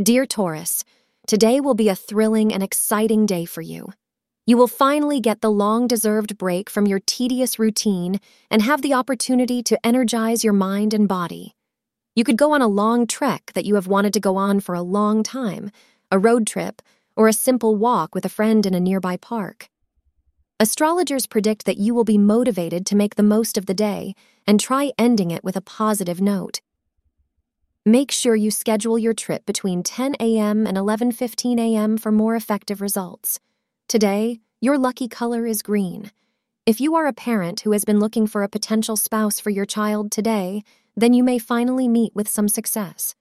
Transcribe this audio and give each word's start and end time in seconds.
Dear 0.00 0.26
Taurus, 0.26 0.84
today 1.26 1.58
will 1.60 1.74
be 1.74 1.88
a 1.88 1.96
thrilling 1.96 2.54
and 2.54 2.62
exciting 2.62 3.26
day 3.26 3.44
for 3.44 3.62
you. 3.62 3.92
You 4.46 4.56
will 4.56 4.68
finally 4.68 5.18
get 5.18 5.40
the 5.40 5.50
long 5.50 5.88
deserved 5.88 6.38
break 6.38 6.70
from 6.70 6.86
your 6.86 7.00
tedious 7.04 7.58
routine 7.58 8.20
and 8.48 8.62
have 8.62 8.80
the 8.80 8.94
opportunity 8.94 9.60
to 9.64 9.84
energize 9.84 10.44
your 10.44 10.52
mind 10.52 10.94
and 10.94 11.08
body. 11.08 11.56
You 12.14 12.22
could 12.22 12.36
go 12.36 12.52
on 12.52 12.62
a 12.62 12.68
long 12.68 13.08
trek 13.08 13.50
that 13.54 13.64
you 13.64 13.74
have 13.74 13.88
wanted 13.88 14.12
to 14.12 14.20
go 14.20 14.36
on 14.36 14.60
for 14.60 14.76
a 14.76 14.82
long 14.82 15.24
time, 15.24 15.72
a 16.12 16.18
road 16.18 16.46
trip, 16.46 16.80
or 17.16 17.26
a 17.26 17.32
simple 17.32 17.74
walk 17.74 18.14
with 18.14 18.24
a 18.24 18.28
friend 18.28 18.64
in 18.66 18.74
a 18.74 18.80
nearby 18.80 19.16
park. 19.16 19.68
Astrologers 20.60 21.26
predict 21.26 21.64
that 21.64 21.78
you 21.78 21.92
will 21.92 22.04
be 22.04 22.18
motivated 22.18 22.86
to 22.86 22.94
make 22.94 23.16
the 23.16 23.24
most 23.24 23.58
of 23.58 23.66
the 23.66 23.74
day 23.74 24.14
and 24.46 24.60
try 24.60 24.92
ending 24.96 25.32
it 25.32 25.42
with 25.42 25.56
a 25.56 25.60
positive 25.60 26.20
note. 26.20 26.60
Make 27.88 28.12
sure 28.12 28.36
you 28.36 28.50
schedule 28.50 28.98
your 28.98 29.14
trip 29.14 29.46
between 29.46 29.82
10 29.82 30.16
a.m. 30.20 30.66
and 30.66 30.76
11:15 30.76 31.58
a.m. 31.58 31.96
for 31.96 32.12
more 32.12 32.36
effective 32.36 32.82
results. 32.82 33.40
Today, 33.88 34.40
your 34.60 34.76
lucky 34.76 35.08
color 35.08 35.46
is 35.46 35.62
green. 35.62 36.10
If 36.66 36.82
you 36.82 36.94
are 36.96 37.06
a 37.06 37.14
parent 37.14 37.60
who 37.60 37.72
has 37.72 37.86
been 37.86 37.98
looking 37.98 38.26
for 38.26 38.42
a 38.42 38.48
potential 38.56 38.94
spouse 38.94 39.40
for 39.40 39.48
your 39.48 39.64
child 39.64 40.12
today, 40.12 40.64
then 40.98 41.14
you 41.14 41.24
may 41.24 41.38
finally 41.38 41.88
meet 41.88 42.14
with 42.14 42.28
some 42.28 42.46
success. 42.46 43.14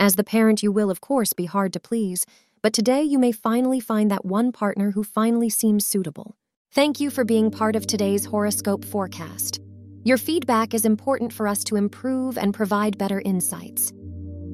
As 0.00 0.16
the 0.16 0.24
parent, 0.24 0.64
you 0.64 0.72
will, 0.72 0.90
of 0.90 1.00
course, 1.00 1.32
be 1.32 1.46
hard 1.46 1.72
to 1.74 1.78
please, 1.78 2.26
but 2.60 2.72
today 2.72 3.04
you 3.04 3.20
may 3.20 3.30
finally 3.30 3.78
find 3.78 4.10
that 4.10 4.24
one 4.24 4.50
partner 4.50 4.90
who 4.90 5.04
finally 5.04 5.48
seems 5.48 5.86
suitable. 5.86 6.34
Thank 6.72 6.98
you 6.98 7.10
for 7.10 7.24
being 7.24 7.52
part 7.52 7.76
of 7.76 7.86
today's 7.86 8.24
horoscope 8.24 8.84
forecast. 8.84 9.60
Your 10.02 10.18
feedback 10.18 10.74
is 10.74 10.84
important 10.84 11.32
for 11.32 11.46
us 11.46 11.62
to 11.64 11.76
improve 11.76 12.36
and 12.36 12.52
provide 12.52 12.98
better 12.98 13.20
insights. 13.24 13.92